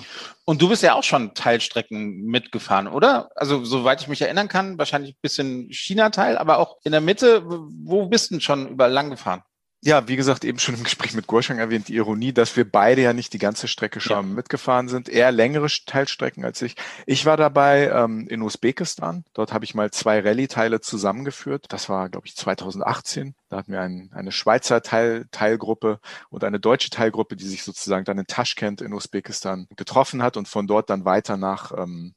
[0.45, 3.31] Und du bist ja auch schon Teilstrecken mitgefahren, oder?
[3.37, 7.43] Also soweit ich mich erinnern kann, wahrscheinlich ein bisschen China-Teil, aber auch in der Mitte.
[7.47, 9.43] Wo bist du denn schon überall lang gefahren?
[9.87, 13.03] Ja, wie gesagt, eben schon im Gespräch mit Gorschang erwähnt, die Ironie, dass wir beide
[13.03, 14.23] ja nicht die ganze Strecke schon ja.
[14.23, 16.75] mitgefahren sind, eher längere Teilstrecken als ich.
[17.05, 19.27] Ich war dabei ähm, in Usbekistan.
[19.35, 21.67] Dort habe ich mal zwei Rallye-Teile zusammengeführt.
[21.69, 23.35] Das war, glaube ich, 2018.
[23.51, 28.07] Da hatten wir ein, eine Schweizer Teil, Teilgruppe und eine deutsche Teilgruppe, die sich sozusagen
[28.07, 32.15] dann in Taschkent in Usbekistan getroffen hat und von dort dann weiter nach ähm,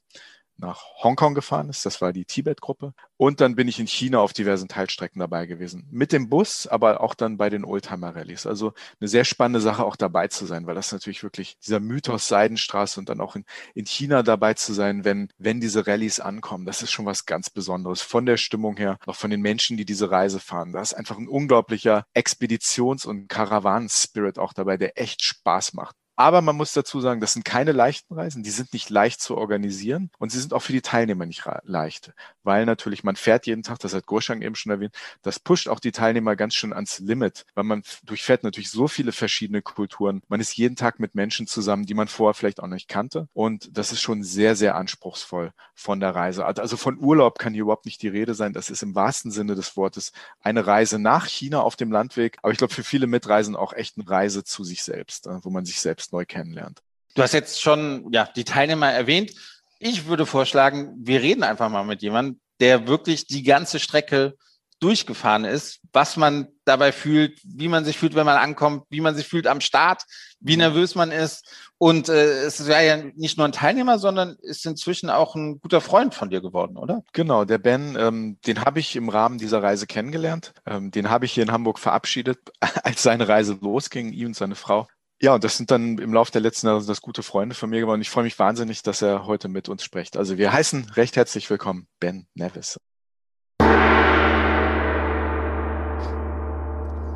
[0.58, 1.86] nach Hongkong gefahren ist.
[1.86, 2.92] Das war die Tibet-Gruppe.
[3.16, 5.86] Und dann bin ich in China auf diversen Teilstrecken dabei gewesen.
[5.90, 8.46] Mit dem Bus, aber auch dann bei den Oldtimer-Rallyes.
[8.46, 12.28] Also eine sehr spannende Sache, auch dabei zu sein, weil das natürlich wirklich dieser Mythos
[12.28, 13.44] Seidenstraße und dann auch in,
[13.74, 16.66] in China dabei zu sein, wenn, wenn diese Rallyes ankommen.
[16.66, 18.02] Das ist schon was ganz Besonderes.
[18.02, 20.72] Von der Stimmung her, auch von den Menschen, die diese Reise fahren.
[20.72, 25.96] Da ist einfach ein unglaublicher Expeditions- und Karawanen-Spirit auch dabei, der echt Spaß macht.
[26.20, 29.36] Aber man muss dazu sagen, das sind keine leichten Reisen, die sind nicht leicht zu
[29.36, 33.62] organisieren und sie sind auch für die Teilnehmer nicht leicht, weil natürlich man fährt jeden
[33.62, 36.98] Tag, das hat Gorschang eben schon erwähnt, das pusht auch die Teilnehmer ganz schön ans
[36.98, 40.22] Limit, weil man durchfährt natürlich so viele verschiedene Kulturen.
[40.26, 43.68] Man ist jeden Tag mit Menschen zusammen, die man vorher vielleicht auch nicht kannte und
[43.78, 46.44] das ist schon sehr, sehr anspruchsvoll von der Reise.
[46.44, 48.52] Also von Urlaub kann hier überhaupt nicht die Rede sein.
[48.52, 52.50] Das ist im wahrsten Sinne des Wortes eine Reise nach China auf dem Landweg, aber
[52.50, 55.80] ich glaube für viele Mitreisen auch echt eine Reise zu sich selbst, wo man sich
[55.80, 56.82] selbst neu kennenlernt.
[57.14, 59.32] Du hast jetzt schon ja, die Teilnehmer erwähnt.
[59.78, 64.36] Ich würde vorschlagen, wir reden einfach mal mit jemandem, der wirklich die ganze Strecke
[64.80, 69.14] durchgefahren ist, was man dabei fühlt, wie man sich fühlt, wenn man ankommt, wie man
[69.14, 70.02] sich fühlt am Start,
[70.40, 71.46] wie nervös man ist.
[71.78, 75.80] Und äh, es wäre ja nicht nur ein Teilnehmer, sondern ist inzwischen auch ein guter
[75.80, 77.04] Freund von dir geworden, oder?
[77.12, 80.52] Genau, der Ben, ähm, den habe ich im Rahmen dieser Reise kennengelernt.
[80.66, 82.38] Ähm, den habe ich hier in Hamburg verabschiedet,
[82.82, 84.88] als seine Reise losging, ihm und seine Frau.
[85.20, 87.80] Ja, und das sind dann im Laufe der letzten Jahre das gute Freunde von mir
[87.80, 88.00] geworden.
[88.00, 90.16] Ich freue mich wahnsinnig, dass er heute mit uns spricht.
[90.16, 92.78] Also wir heißen recht herzlich willkommen Ben Nevis.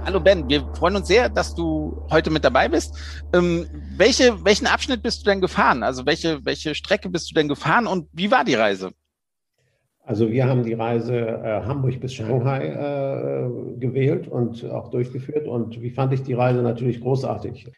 [0.05, 2.97] Hallo Ben, wir freuen uns sehr, dass du heute mit dabei bist.
[3.33, 5.85] Ähm, welche, welchen Abschnitt bist du denn gefahren?
[5.85, 8.91] Also welche, welche Strecke bist du denn gefahren und wie war die Reise?
[10.05, 15.47] Also wir haben die Reise äh, Hamburg bis Shanghai äh, gewählt und auch durchgeführt.
[15.47, 17.71] Und wie fand ich die Reise natürlich großartig.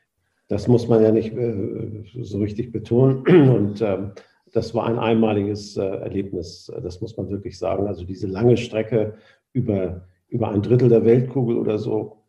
[0.49, 3.27] Das muss man ja nicht äh, so richtig betonen.
[3.51, 4.13] Und ähm,
[4.53, 7.87] das war ein einmaliges äh, Erlebnis, das muss man wirklich sagen.
[7.87, 9.15] Also diese lange Strecke
[9.53, 12.25] über, über ein Drittel der Weltkugel oder so,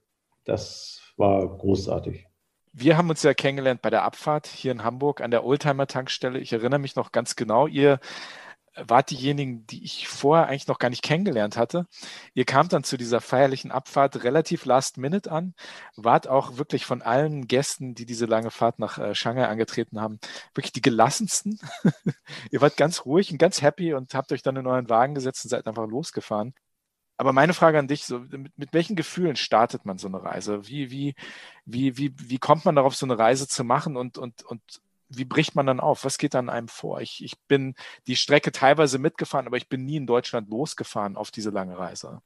[0.46, 2.28] das war großartig.
[2.72, 6.38] Wir haben uns ja kennengelernt bei der Abfahrt hier in Hamburg an der Oldtimer-Tankstelle.
[6.38, 7.66] Ich erinnere mich noch ganz genau.
[7.66, 8.00] Ihr
[8.76, 11.88] wart diejenigen, die ich vorher eigentlich noch gar nicht kennengelernt hatte.
[12.36, 15.56] Ihr kamt dann zu dieser feierlichen Abfahrt relativ last minute an,
[15.96, 20.20] wart auch wirklich von allen Gästen, die diese lange Fahrt nach äh, Shanghai angetreten haben,
[20.54, 21.60] wirklich die gelassensten.
[22.52, 25.46] Ihr wart ganz ruhig und ganz happy und habt euch dann in euren Wagen gesetzt
[25.46, 26.54] und seid einfach losgefahren.
[27.18, 30.68] Aber meine Frage an dich, so, mit, mit welchen Gefühlen startet man so eine Reise?
[30.68, 31.16] Wie, wie,
[31.66, 34.62] wie, wie, wie kommt man darauf, so eine Reise zu machen und, und, und
[35.10, 36.04] wie bricht man dann auf?
[36.04, 37.00] Was geht dann einem vor?
[37.02, 37.76] Ich, ich bin
[38.08, 42.22] die Strecke teilweise mitgefahren, aber ich bin nie in Deutschland losgefahren auf diese lange Reise.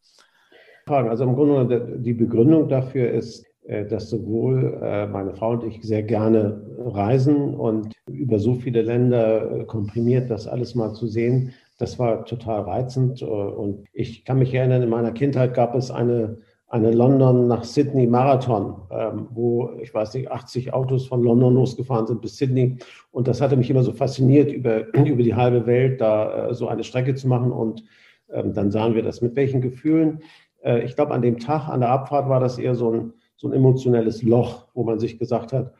[0.88, 5.84] Also im Grunde die Begründung dafür ist, äh, dass sowohl äh, meine Frau und ich
[5.84, 11.54] sehr gerne reisen und über so viele Länder äh, komprimiert das alles mal zu sehen,
[11.80, 13.24] das war total reizend.
[13.24, 16.38] Und ich kann mich erinnern, in meiner Kindheit gab es eine
[16.70, 22.06] eine London nach Sydney Marathon, ähm, wo ich weiß nicht, 80 Autos von London losgefahren
[22.06, 22.78] sind bis Sydney.
[23.12, 26.68] Und das hatte mich immer so fasziniert, über, über die halbe Welt da äh, so
[26.68, 27.52] eine Strecke zu machen.
[27.52, 27.84] Und
[28.32, 29.22] ähm, dann sahen wir das.
[29.22, 30.22] Mit welchen Gefühlen?
[30.64, 33.48] Äh, ich glaube, an dem Tag, an der Abfahrt war das eher so ein, so
[33.48, 35.74] ein emotionelles Loch, wo man sich gesagt hat,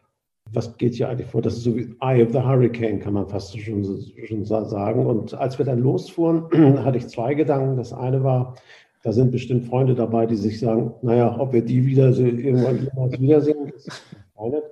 [0.54, 1.42] was geht hier eigentlich vor?
[1.42, 3.84] Das ist so wie Eye of the Hurricane, kann man fast schon,
[4.28, 5.06] schon sagen.
[5.06, 6.44] Und als wir dann losfuhren,
[6.84, 7.78] hatte ich zwei Gedanken.
[7.78, 8.56] Das eine war,
[9.04, 13.20] da sind bestimmt Freunde dabei, die sich sagen, naja, ob wir die wieder irgendwann jemals
[13.20, 14.02] wiedersehen, das ist
[14.36, 14.64] keine.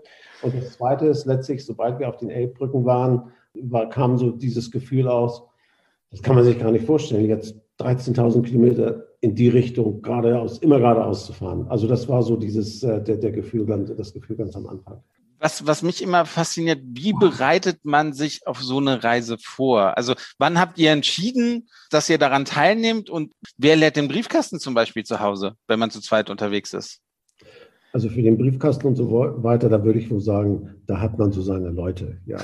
[0.41, 4.69] Und das Zweite ist letztlich, sobald wir auf den Elbbrücken waren, war, kam so dieses
[4.71, 5.43] Gefühl aus,
[6.11, 10.77] das kann man sich gar nicht vorstellen, jetzt 13.000 Kilometer in die Richtung geradeaus, immer
[10.77, 11.65] geradeaus zu fahren.
[11.69, 13.65] Also das war so dieses, äh, der, der Gefühl,
[13.97, 15.01] das Gefühl ganz am Anfang.
[15.39, 19.95] Was, was mich immer fasziniert, wie bereitet man sich auf so eine Reise vor?
[19.95, 24.73] Also wann habt ihr entschieden, dass ihr daran teilnehmt und wer lädt den Briefkasten zum
[24.73, 27.01] Beispiel zu Hause, wenn man zu zweit unterwegs ist?
[27.93, 31.31] Also für den Briefkasten und so weiter, da würde ich wohl sagen, da hat man
[31.31, 32.17] so seine Leute.
[32.27, 32.37] Ja.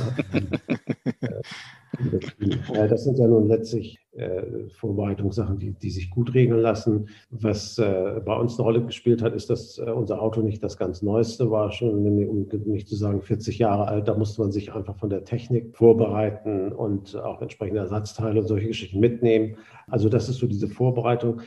[2.87, 7.09] Das sind ja nun letztlich äh, Vorbereitungssachen, die, die sich gut regeln lassen.
[7.29, 10.77] Was äh, bei uns eine Rolle gespielt hat, ist, dass äh, unser Auto nicht das
[10.77, 14.07] ganz Neueste war, schon, nämlich, um nicht zu sagen 40 Jahre alt.
[14.07, 18.67] Da musste man sich einfach von der Technik vorbereiten und auch entsprechende Ersatzteile und solche
[18.67, 19.57] Geschichten mitnehmen.
[19.87, 21.41] Also das ist so diese Vorbereitung.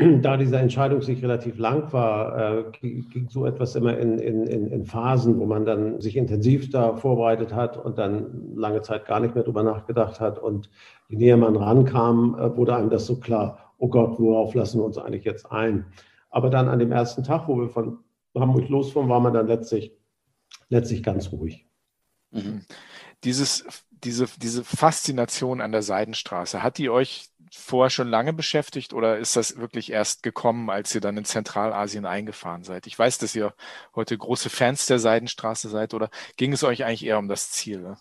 [0.22, 4.84] da diese Entscheidung sich relativ lang war, äh, ging so etwas immer in, in, in,
[4.86, 9.34] Phasen, wo man dann sich intensiv da vorbereitet hat und dann lange Zeit gar nicht
[9.34, 10.38] mehr drüber nachgedacht hat.
[10.38, 10.70] Und
[11.08, 14.84] je näher man rankam, äh, wurde einem das so klar, oh Gott, worauf lassen wir
[14.84, 15.86] uns eigentlich jetzt ein?
[16.30, 17.98] Aber dann an dem ersten Tag, wo wir von
[18.34, 19.92] Hamburg losfuhren, war man dann letztlich,
[20.68, 21.66] letztlich ganz ruhig.
[22.30, 22.62] Mhm.
[23.24, 29.18] Dieses, diese, diese Faszination an der Seidenstraße, hat die euch vorher schon lange beschäftigt oder
[29.18, 32.86] ist das wirklich erst gekommen, als ihr dann in Zentralasien eingefahren seid?
[32.86, 33.54] Ich weiß, dass ihr
[33.94, 37.80] heute große Fans der Seidenstraße seid oder ging es euch eigentlich eher um das Ziel?
[37.80, 37.96] Ne?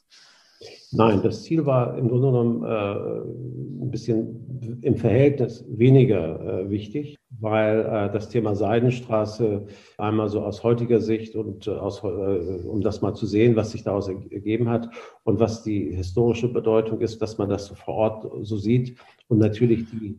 [0.91, 7.17] Nein, das Ziel war im Grunde genommen äh, ein bisschen im Verhältnis weniger äh, wichtig,
[7.39, 9.67] weil äh, das Thema Seidenstraße
[9.98, 13.72] einmal so aus heutiger Sicht und äh, aus, äh, um das mal zu sehen, was
[13.72, 14.89] sich daraus ergeben hat
[15.24, 18.98] und was die historische Bedeutung ist, dass man das so vor Ort so sieht
[19.30, 20.17] und natürlich die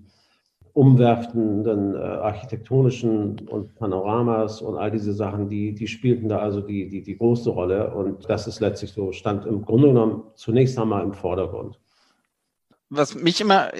[0.73, 6.89] umwerfenden äh, architektonischen und Panoramas und all diese Sachen, die, die spielten da also die,
[6.89, 7.93] die, die große Rolle.
[7.95, 11.79] Und das ist letztlich so, stand im Grunde genommen zunächst einmal im Vordergrund.
[12.89, 13.71] Was mich immer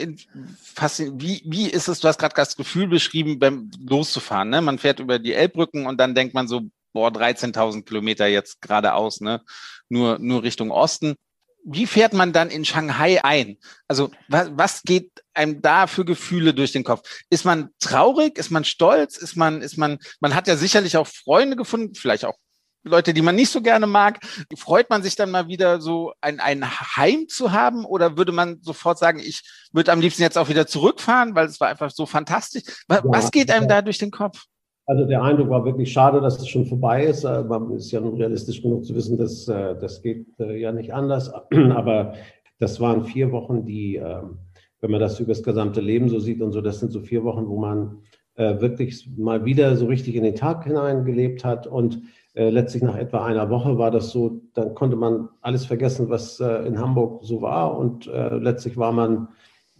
[0.61, 4.51] fasziniert, wie, wie ist es, du hast gerade das Gefühl beschrieben, beim loszufahren.
[4.51, 4.61] Ne?
[4.61, 9.21] Man fährt über die Elbbrücken und dann denkt man so, boah, 13.000 Kilometer jetzt geradeaus,
[9.21, 9.43] ne?
[9.89, 11.17] nur, nur Richtung Osten
[11.65, 13.59] wie fährt man dann in Shanghai ein?
[13.89, 17.09] Also was, was geht einem da für Gefühle durch den Kopf?
[17.31, 18.39] Ist man traurig?
[18.39, 19.17] Ist man stolz?
[19.17, 22.37] Ist man, ist man, man hat ja sicherlich auch Freunde gefunden, vielleicht auch
[22.83, 24.21] Leute, die man nicht so gerne mag.
[24.57, 26.65] Freut man sich dann mal wieder so ein, ein
[26.97, 29.43] Heim zu haben oder würde man sofort sagen, ich
[29.73, 32.63] würde am liebsten jetzt auch wieder zurückfahren, weil es war einfach so fantastisch?
[32.89, 34.45] Was, ja, was geht einem da durch den Kopf?
[34.91, 37.23] Also der Eindruck war wirklich schade, dass es schon vorbei ist.
[37.23, 40.93] Man ist ja nun realistisch genug zu wissen, dass äh, das geht äh, ja nicht
[40.93, 41.33] anders.
[41.77, 42.15] Aber
[42.59, 44.39] das waren vier Wochen, die, ähm,
[44.81, 47.23] wenn man das über das gesamte Leben so sieht und so, das sind so vier
[47.23, 47.99] Wochen, wo man
[48.35, 51.69] äh, wirklich mal wieder so richtig in den Tag hineingelebt hat.
[51.69, 52.03] Und
[52.35, 56.79] letztlich nach etwa einer Woche war das so, dann konnte man alles vergessen, was in
[56.79, 57.77] Hamburg so war.
[57.77, 59.29] Und letztlich war man,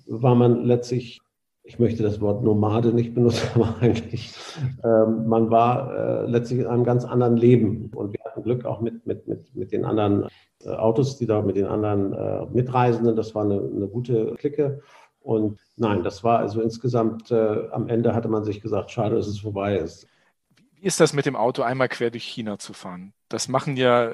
[0.09, 1.21] war man letztlich
[1.63, 4.35] ich möchte das Wort Nomade nicht benutzen, aber eigentlich,
[4.83, 7.91] ähm, man war äh, letztlich in einem ganz anderen Leben.
[7.95, 10.29] Und wir hatten Glück auch mit, mit, mit, mit den anderen
[10.65, 14.81] äh, Autos, die da mit den anderen äh, Mitreisenden, das war eine, eine gute Clique.
[15.21, 19.27] Und nein, das war also insgesamt, äh, am Ende hatte man sich gesagt, schade, dass
[19.27, 20.09] es vorbei ist.
[20.75, 23.13] Wie ist das mit dem Auto einmal quer durch China zu fahren?
[23.29, 24.13] Das machen ja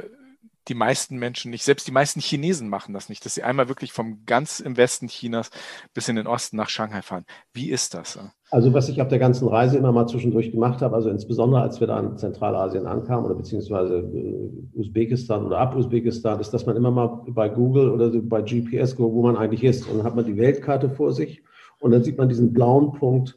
[0.68, 1.64] die meisten Menschen nicht.
[1.64, 5.09] Selbst die meisten Chinesen machen das nicht, dass sie einmal wirklich vom ganz im Westen
[5.09, 5.50] Chinas
[5.94, 7.24] bis in den Osten nach Shanghai fahren.
[7.52, 8.18] Wie ist das?
[8.50, 11.81] Also was ich auf der ganzen Reise immer mal zwischendurch gemacht habe, also insbesondere als
[11.81, 16.76] wir da in Zentralasien ankamen oder beziehungsweise äh, Usbekistan oder ab Usbekistan, ist, dass man
[16.76, 19.88] immer mal bei Google oder bei GPS guckt, wo man eigentlich ist.
[19.88, 21.42] Und dann hat man die Weltkarte vor sich
[21.81, 23.37] und dann sieht man diesen blauen Punkt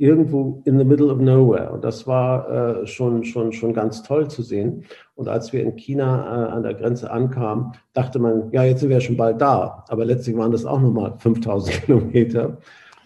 [0.00, 1.70] irgendwo in the middle of nowhere.
[1.72, 4.84] Und das war äh, schon, schon, schon ganz toll zu sehen.
[5.14, 8.88] Und als wir in China äh, an der Grenze ankamen, dachte man, ja, jetzt sind
[8.88, 9.84] wir schon bald da.
[9.88, 12.56] Aber letztlich waren das auch nochmal 5000 Kilometer.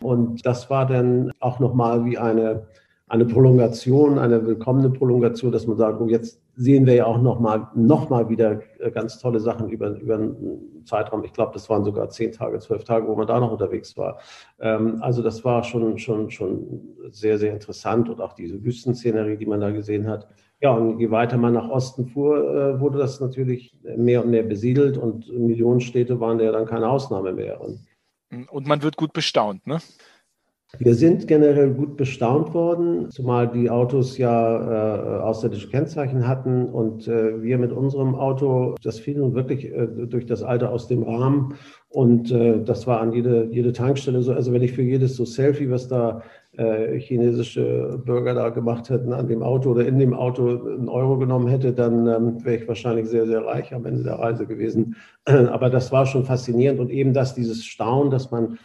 [0.00, 2.68] Und das war dann auch nochmal wie eine,
[3.06, 7.68] eine Prolongation, eine willkommene Prolongation, dass man sagt, oh, jetzt sehen wir ja auch nochmal
[7.74, 11.22] noch mal wieder äh, ganz tolle Sachen über, über einen Zeitraum.
[11.24, 14.20] Ich glaube, das waren sogar zehn Tage, zwölf Tage, wo man da noch unterwegs war.
[14.58, 19.46] Ähm, also das war schon, schon, schon sehr, sehr interessant und auch diese Wüstenszenerie, die
[19.46, 20.26] man da gesehen hat.
[20.62, 24.44] Ja, und je weiter man nach Osten fuhr, äh, wurde das natürlich mehr und mehr
[24.44, 27.60] besiedelt und Millionenstädte waren ja dann keine Ausnahme mehr.
[27.60, 27.80] Und,
[28.48, 29.78] und man wird gut bestaunt, ne?
[30.78, 37.08] Wir sind generell gut bestaunt worden, zumal die Autos ja äh, ausländische Kennzeichen hatten und
[37.08, 41.02] äh, wir mit unserem Auto, das fiel nun wirklich äh, durch das Alter aus dem
[41.02, 41.54] Rahmen
[41.88, 44.32] und äh, das war an jede, jede Tankstelle so.
[44.32, 46.22] Also wenn ich für jedes so Selfie, was da
[46.56, 51.18] äh, chinesische Bürger da gemacht hätten an dem Auto oder in dem Auto einen Euro
[51.18, 54.96] genommen hätte, dann ähm, wäre ich wahrscheinlich sehr, sehr reich am Ende der Reise gewesen.
[55.24, 58.58] Aber das war schon faszinierend und eben das, dieses Staunen, dass man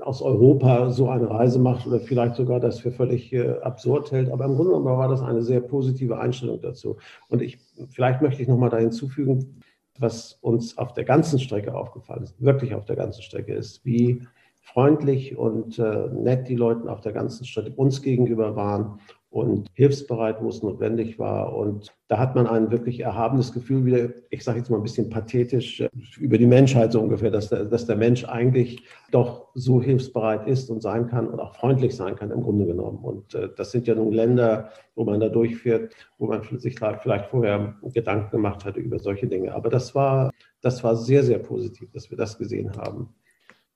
[0.00, 4.30] aus Europa so eine Reise macht oder vielleicht sogar das für völlig äh, absurd hält.
[4.30, 6.96] Aber im Grunde genommen war das eine sehr positive Einstellung dazu.
[7.28, 7.58] Und ich,
[7.90, 9.60] vielleicht möchte ich noch mal da hinzufügen,
[9.98, 14.26] was uns auf der ganzen Strecke aufgefallen ist, wirklich auf der ganzen Strecke ist, wie
[14.62, 18.98] freundlich und äh, nett die Leute auf der ganzen Strecke uns gegenüber waren
[19.32, 21.56] und hilfsbereit, wo es notwendig war.
[21.56, 25.08] Und da hat man ein wirklich erhabenes Gefühl wieder, ich sage jetzt mal ein bisschen
[25.08, 25.88] pathetisch, äh,
[26.20, 30.68] über die Menschheit so ungefähr, dass der, dass der Mensch eigentlich doch so hilfsbereit ist
[30.68, 32.98] und sein kann und auch freundlich sein kann im Grunde genommen.
[32.98, 37.26] Und äh, das sind ja nun Länder, wo man da durchführt, wo man sich vielleicht
[37.30, 39.54] vorher Gedanken gemacht hatte über solche Dinge.
[39.54, 43.08] Aber das war, das war sehr, sehr positiv, dass wir das gesehen haben.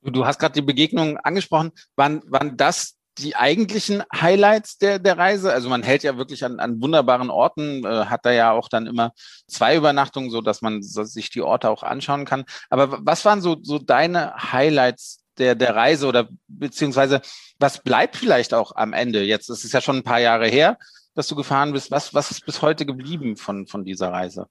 [0.03, 1.73] Du hast gerade die Begegnungen angesprochen.
[1.97, 5.53] Waren, waren das die eigentlichen Highlights der, der Reise?
[5.53, 8.87] Also man hält ja wirklich an, an wunderbaren Orten, äh, hat da ja auch dann
[8.87, 9.13] immer
[9.47, 12.45] zwei Übernachtungen, so dass man sich die Orte auch anschauen kann.
[12.71, 17.21] Aber was waren so, so deine Highlights der, der Reise oder beziehungsweise
[17.59, 19.23] was bleibt vielleicht auch am Ende?
[19.23, 20.79] Jetzt ist es ja schon ein paar Jahre her,
[21.15, 21.91] dass du gefahren bist.
[21.91, 24.47] Was, was ist bis heute geblieben von, von dieser Reise?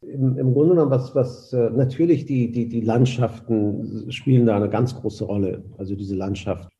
[0.00, 4.68] Im, Im, Grunde genommen, was, was äh, natürlich die, die, die Landschaften spielen da eine
[4.68, 5.62] ganz große Rolle.
[5.78, 6.71] Also diese Landschaft,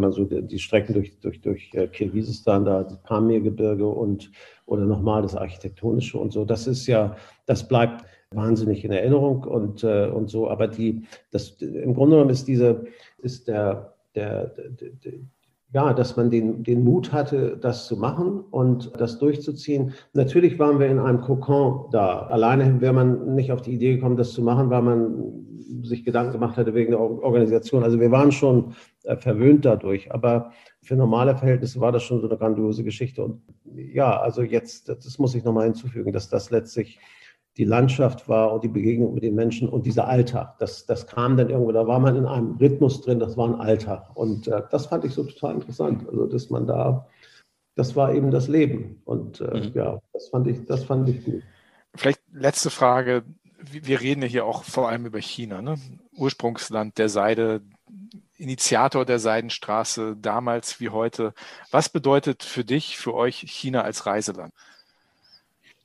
[0.00, 4.30] man so die, Strecken durch, durch, durch äh, Kirgisistan, da das Pamirgebirge und
[4.66, 9.82] oder nochmal das Architektonische und so, das ist ja, das bleibt wahnsinnig in Erinnerung und,
[9.82, 10.48] äh, und so.
[10.48, 12.84] Aber die, das, im Grunde genommen ist diese,
[13.18, 15.12] ist der, der, der
[15.72, 19.94] ja, dass man den, den Mut hatte, das zu machen und das durchzuziehen.
[20.14, 22.26] Natürlich waren wir in einem Kokon da.
[22.26, 25.46] Alleine wäre man nicht auf die Idee gekommen, das zu machen, weil man
[25.82, 27.84] sich Gedanken gemacht hatte wegen der Organisation.
[27.84, 30.50] Also wir waren schon äh, verwöhnt dadurch, aber
[30.82, 33.22] für normale Verhältnisse war das schon so eine grandiose Geschichte.
[33.22, 33.40] Und
[33.74, 36.98] ja, also jetzt, das muss ich nochmal hinzufügen, dass das letztlich
[37.56, 40.58] die Landschaft war und die Begegnung mit den Menschen und dieser Alltag.
[40.58, 43.60] Das, das kam dann irgendwo, da war man in einem Rhythmus drin, das war ein
[43.60, 44.08] Alltag.
[44.14, 46.08] Und äh, das fand ich so total interessant.
[46.08, 47.06] Also, dass man da,
[47.74, 49.02] das war eben das Leben.
[49.04, 49.72] Und äh, mhm.
[49.74, 51.42] ja, das fand ich, das fand ich gut.
[51.94, 53.24] Vielleicht letzte Frage.
[53.62, 55.74] Wir reden ja hier auch vor allem über China, ne?
[56.16, 57.60] Ursprungsland der Seide,
[58.36, 61.34] Initiator der Seidenstraße, damals wie heute.
[61.70, 64.54] Was bedeutet für dich, für euch China als Reiseland?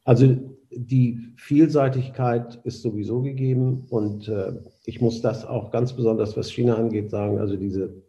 [0.06, 0.38] Also
[0.72, 4.54] die Vielseitigkeit ist sowieso gegeben und äh,
[4.86, 7.40] ich muss das auch ganz besonders, was China angeht, sagen.
[7.40, 8.02] Also diese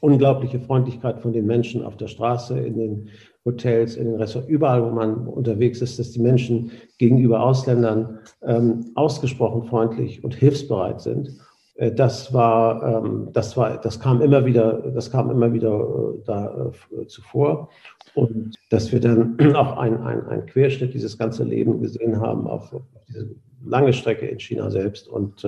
[0.00, 3.08] unglaubliche Freundlichkeit von den Menschen auf der Straße, in den
[3.44, 8.90] Hotels, in den Restaurants, überall, wo man unterwegs ist, dass die Menschen gegenüber Ausländern ähm,
[8.94, 11.38] ausgesprochen freundlich und hilfsbereit sind.
[11.76, 16.22] Äh, das war, ähm, das war, das kam immer wieder, das kam immer wieder äh,
[16.24, 17.70] da äh, zuvor.
[18.14, 22.82] Und dass wir dann auch einen ein Querschnitt dieses ganze Leben gesehen haben auf, auf
[23.08, 23.28] diese
[23.64, 25.08] lange Strecke in China selbst.
[25.08, 25.44] Und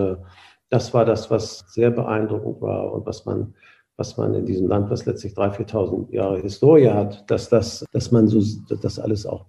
[0.71, 3.55] das war das, was sehr beeindruckend war und was man,
[3.97, 8.11] was man in diesem Land, was letztlich 3.000, 4.000 Jahre Historie hat, dass, das, dass
[8.11, 8.43] man so
[8.83, 9.47] das alles auch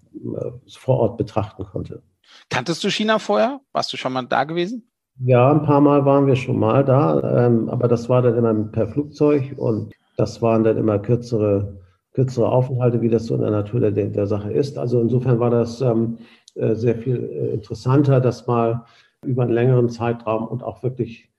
[0.68, 2.04] vor Ort betrachten konnte.
[2.50, 3.60] Kanntest du China vorher?
[3.72, 4.89] Warst du schon mal da gewesen?
[5.22, 8.54] Ja, ein paar Mal waren wir schon mal da, ähm, aber das war dann immer
[8.54, 11.78] per Flugzeug und das waren dann immer kürzere,
[12.14, 14.78] kürzere Aufenthalte, wie das so in der Natur der, der Sache ist.
[14.78, 16.20] Also insofern war das ähm,
[16.56, 18.86] äh, sehr viel äh, interessanter, das mal
[19.26, 21.30] über einen längeren Zeitraum und auch wirklich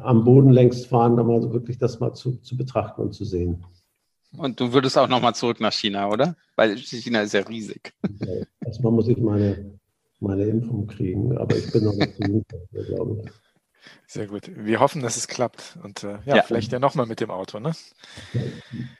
[0.00, 3.24] am Boden längst fahren, dann mal so wirklich das mal zu, zu betrachten und zu
[3.24, 3.64] sehen.
[4.36, 6.36] Und du würdest auch nochmal zurück nach China, oder?
[6.56, 7.92] Weil China ist ja riesig.
[8.02, 8.44] Okay.
[8.64, 9.78] Erstmal muss ich meine
[10.24, 13.30] meine Impfung kriegen, aber ich bin noch nicht so dafür, glaube ich.
[14.06, 14.50] Sehr gut.
[14.54, 15.78] Wir hoffen, dass es klappt.
[15.82, 17.72] Und äh, ja, ja, vielleicht ja nochmal mit dem Auto, ne?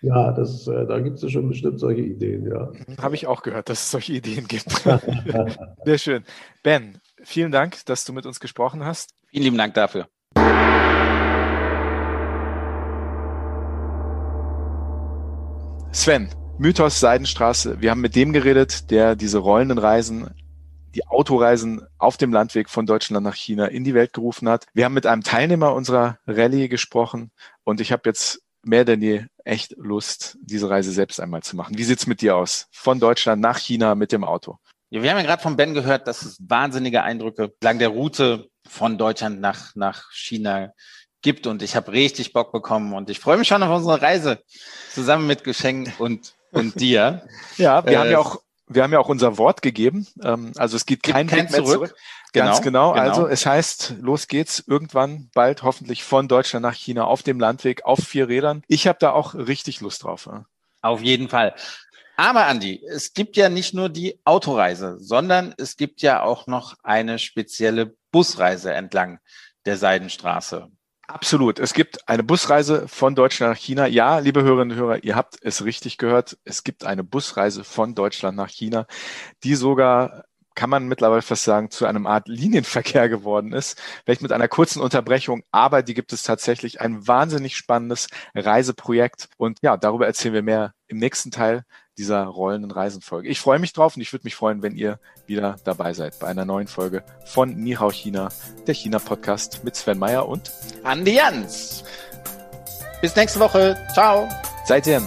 [0.02, 2.70] Ja, das, äh, da gibt es schon bestimmt solche Ideen, ja.
[2.86, 4.70] Mhm, habe ich auch gehört, dass es solche Ideen gibt.
[5.84, 6.24] Sehr schön.
[6.62, 9.14] Ben, vielen Dank, dass du mit uns gesprochen hast.
[9.28, 10.08] Vielen lieben Dank dafür.
[15.92, 17.80] Sven, Mythos Seidenstraße.
[17.80, 20.28] Wir haben mit dem geredet, der diese rollenden Reisen
[20.94, 24.66] die Autoreisen auf dem Landweg von Deutschland nach China in die Welt gerufen hat.
[24.74, 27.30] Wir haben mit einem Teilnehmer unserer Rallye gesprochen
[27.64, 31.76] und ich habe jetzt mehr denn je echt Lust, diese Reise selbst einmal zu machen.
[31.76, 32.66] Wie sieht's mit dir aus?
[32.70, 34.58] Von Deutschland nach China mit dem Auto.
[34.90, 38.48] Ja, wir haben ja gerade von Ben gehört, dass es wahnsinnige Eindrücke lang der Route
[38.66, 40.72] von Deutschland nach, nach China
[41.20, 44.42] gibt und ich habe richtig Bock bekommen und ich freue mich schon auf unsere Reise
[44.92, 47.26] zusammen mit Geschenk und, und dir.
[47.56, 50.06] Ja, wir äh, haben ja auch wir haben ja auch unser Wort gegeben.
[50.22, 51.88] Ähm, also es gibt kein Weg mehr zurück.
[51.88, 51.96] zurück.
[52.32, 53.04] Ganz genau, genau.
[53.04, 57.84] Also es heißt, los geht's irgendwann bald hoffentlich von Deutschland nach China auf dem Landweg
[57.84, 58.62] auf vier Rädern.
[58.66, 60.26] Ich habe da auch richtig Lust drauf.
[60.26, 60.44] Ja.
[60.82, 61.54] Auf jeden Fall.
[62.16, 66.74] Aber Andi, es gibt ja nicht nur die Autoreise, sondern es gibt ja auch noch
[66.82, 69.18] eine spezielle Busreise entlang
[69.64, 70.68] der Seidenstraße.
[71.06, 71.58] Absolut.
[71.58, 73.86] Es gibt eine Busreise von Deutschland nach China.
[73.86, 76.38] Ja, liebe Hörerinnen und Hörer, ihr habt es richtig gehört.
[76.44, 78.86] Es gibt eine Busreise von Deutschland nach China,
[79.42, 80.24] die sogar
[80.54, 83.80] kann man mittlerweile fast sagen, zu einem Art Linienverkehr geworden ist.
[84.04, 89.28] Vielleicht mit einer kurzen Unterbrechung, aber die gibt es tatsächlich ein wahnsinnig spannendes Reiseprojekt.
[89.36, 91.64] Und ja, darüber erzählen wir mehr im nächsten Teil
[91.98, 93.28] dieser rollenden Reisenfolge.
[93.28, 96.26] Ich freue mich drauf und ich würde mich freuen, wenn ihr wieder dabei seid bei
[96.26, 98.28] einer neuen Folge von Nihao China,
[98.66, 100.50] der China-Podcast mit Sven Meyer und
[100.82, 101.84] Andi Jans.
[103.00, 103.76] Bis nächste Woche.
[103.92, 104.28] Ciao.
[104.66, 105.06] Seitdem.